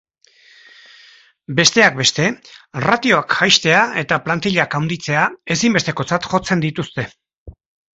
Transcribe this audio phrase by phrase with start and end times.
[1.59, 2.25] Besteak beste,
[2.87, 7.13] ratioak jaistea eta plantillak handitzea ezinbestekotzat jotzen dituzte.